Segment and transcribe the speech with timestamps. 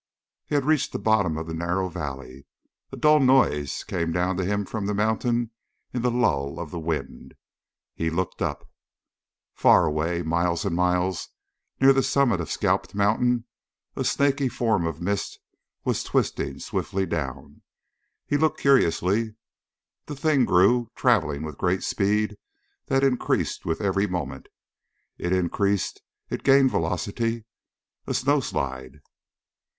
[0.47, 2.47] He had reached the bottom of the narrow valley.
[2.91, 5.51] A dull noise came down to him from the mountain
[5.93, 7.35] in the lull of the wind.
[7.93, 8.67] He looked up.
[9.53, 11.29] Far away, miles and miles,
[11.79, 13.45] near the summit of Scalped Mountain,
[13.95, 15.37] a snaky form of mist
[15.85, 17.61] was twisting swiftly down.
[18.25, 19.35] He looked curiously.
[20.07, 22.37] The thing grew, traveling with great speed
[22.87, 24.47] that increased with every moment.
[25.19, 27.45] It increased it gained velocity
[28.07, 29.01] a snowslide!